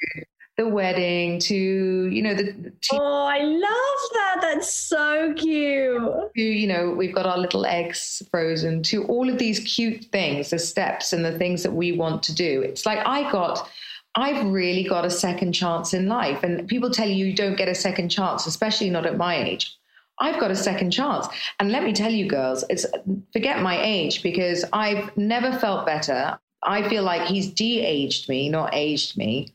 [0.58, 6.00] the wedding to you know the, the oh i love that that's so cute
[6.36, 10.52] to, you know we've got our little eggs frozen to all of these cute things
[10.52, 13.70] the steps and the things that we want to do it's like i got
[14.16, 16.44] I've really got a second chance in life.
[16.44, 19.76] And people tell you you don't get a second chance, especially not at my age.
[20.20, 21.28] I've got a second chance.
[21.60, 22.86] And let me tell you, girls, it's
[23.32, 26.38] forget my age because I've never felt better.
[26.62, 29.54] I feel like he's de aged me, not aged me.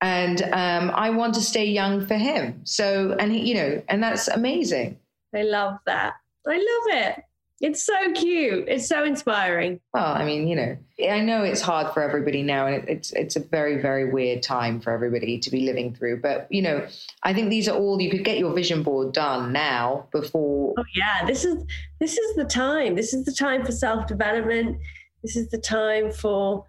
[0.00, 2.60] And um, I want to stay young for him.
[2.64, 4.98] So, and he, you know, and that's amazing.
[5.34, 6.14] I love that.
[6.46, 7.24] I love it.
[7.60, 8.66] It's so cute.
[8.68, 9.80] It's so inspiring.
[9.92, 10.76] Well, I mean, you know,
[11.10, 14.80] I know it's hard for everybody now, and it's it's a very very weird time
[14.80, 16.20] for everybody to be living through.
[16.20, 16.86] But you know,
[17.24, 20.74] I think these are all you could get your vision board done now before.
[20.78, 21.64] Oh yeah, this is
[21.98, 22.94] this is the time.
[22.94, 24.78] This is the time for self development.
[25.24, 26.64] This is the time for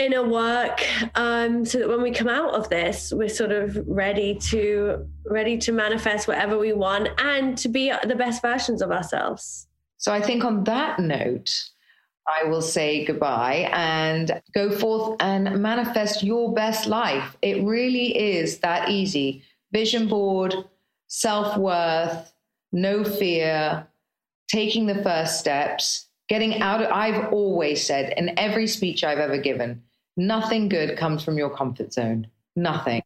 [0.00, 0.80] inner work
[1.14, 5.58] um, so that when we come out of this we're sort of ready to ready
[5.58, 9.66] to manifest whatever we want and to be the best versions of ourselves.
[9.98, 11.50] So i think on that note
[12.26, 17.36] i will say goodbye and go forth and manifest your best life.
[17.42, 19.42] It really is that easy.
[19.72, 20.54] Vision board
[21.10, 22.32] self-worth
[22.72, 23.86] no fear
[24.48, 29.36] taking the first steps getting out of, i've always said in every speech i've ever
[29.36, 29.82] given
[30.16, 32.26] Nothing good comes from your comfort zone.
[32.56, 33.02] Nothing.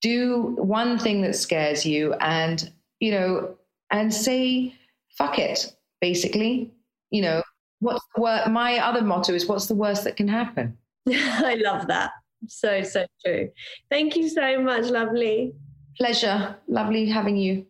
[0.00, 3.56] Do one thing that scares you and, you know,
[3.90, 4.74] and say,
[5.16, 6.72] fuck it, basically.
[7.10, 7.42] You know,
[7.80, 10.76] what's the wor- my other motto is what's the worst that can happen?
[11.08, 12.12] I love that.
[12.46, 13.50] So, so true.
[13.90, 15.54] Thank you so much, lovely.
[15.96, 16.56] Pleasure.
[16.68, 17.66] Lovely having you.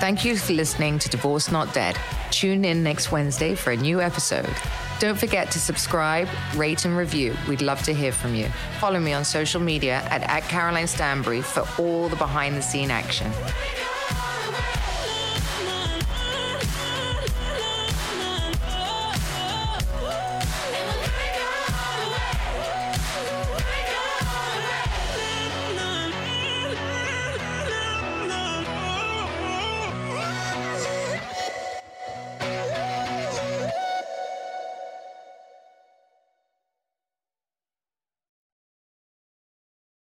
[0.00, 1.98] Thank you for listening to Divorced Not Dead.
[2.30, 4.48] Tune in next Wednesday for a new episode.
[4.98, 7.36] Don't forget to subscribe, rate, and review.
[7.48, 8.48] We'd love to hear from you.
[8.80, 12.90] Follow me on social media at, at Caroline Stanbury for all the behind the scene
[12.90, 13.30] action.